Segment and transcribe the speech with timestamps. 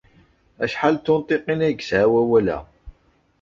[0.63, 2.57] Acḥal n tunṭiqin ay yesɛa wawal-a?